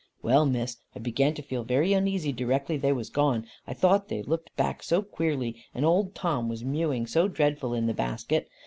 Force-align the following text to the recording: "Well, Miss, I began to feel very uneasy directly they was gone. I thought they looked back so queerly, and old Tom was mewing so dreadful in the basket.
"Well, 0.23 0.47
Miss, 0.47 0.77
I 0.95 0.99
began 0.99 1.35
to 1.35 1.43
feel 1.43 1.63
very 1.63 1.93
uneasy 1.93 2.31
directly 2.31 2.75
they 2.75 2.91
was 2.91 3.11
gone. 3.11 3.45
I 3.67 3.75
thought 3.75 4.07
they 4.07 4.23
looked 4.23 4.49
back 4.55 4.81
so 4.81 5.03
queerly, 5.03 5.57
and 5.75 5.85
old 5.85 6.15
Tom 6.15 6.49
was 6.49 6.65
mewing 6.65 7.05
so 7.05 7.27
dreadful 7.27 7.75
in 7.75 7.85
the 7.85 7.93
basket. 7.93 8.49